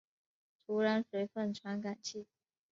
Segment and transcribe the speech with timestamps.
[0.65, 2.25] 土壤水分传感器。